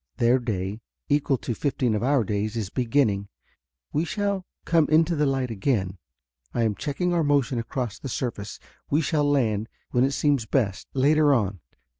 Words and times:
Their 0.17 0.39
day, 0.39 0.81
equal 1.09 1.37
to 1.37 1.53
fifteen 1.53 1.93
of 1.93 2.01
our 2.01 2.23
days, 2.23 2.55
is 2.55 2.71
beginning. 2.71 3.27
We 3.93 4.03
shall 4.03 4.47
come 4.65 4.87
into 4.89 5.15
the 5.15 5.27
light 5.27 5.51
again. 5.51 5.99
I 6.55 6.63
am 6.63 6.73
checking 6.73 7.13
our 7.13 7.23
motion 7.23 7.59
across 7.59 7.99
the 7.99 8.09
surface. 8.09 8.57
We 8.89 9.01
shall 9.01 9.29
land, 9.29 9.69
when 9.91 10.03
it 10.03 10.13
seems 10.13 10.47
best, 10.47 10.87
later 10.95 11.35
on. 11.35 11.59